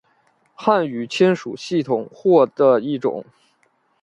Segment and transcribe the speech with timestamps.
[0.55, 3.23] 汉语亲属系统或的一种。